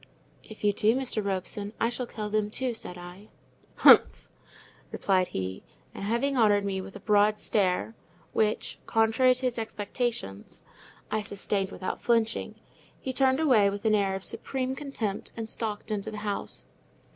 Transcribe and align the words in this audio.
"If 0.43 0.63
you 0.63 0.73
do, 0.73 0.95
Mr. 0.95 1.23
Robson, 1.23 1.73
I 1.79 1.89
shall 1.89 2.07
kill 2.07 2.31
them 2.31 2.49
too," 2.49 2.73
said 2.73 2.97
I. 2.97 3.29
"Humph!" 3.75 4.31
replied 4.91 5.27
he, 5.27 5.61
and 5.93 6.03
having 6.03 6.35
honoured 6.35 6.65
me 6.65 6.81
with 6.81 6.95
a 6.95 6.99
broad 6.99 7.37
stare—which, 7.37 8.79
contrary 8.87 9.35
to 9.35 9.45
his 9.45 9.59
expectations, 9.59 10.63
I 11.11 11.21
sustained 11.21 11.69
without 11.69 12.01
flinching—he 12.01 13.13
turned 13.13 13.39
away 13.39 13.69
with 13.69 13.85
an 13.85 13.93
air 13.93 14.15
of 14.15 14.23
supreme 14.23 14.75
contempt, 14.75 15.33
and 15.37 15.47
stalked 15.47 15.91
into 15.91 16.09
the 16.09 16.17
house. 16.25 16.65